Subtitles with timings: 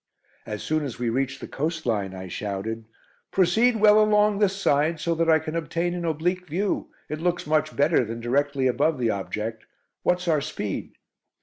[0.47, 2.85] As soon as we reached the coast line, I shouted:
[3.29, 6.89] "Proceed well along this side, so that I can obtain an oblique view.
[7.07, 9.63] It looks much better than directly above the object.
[10.01, 10.93] What's our speed?"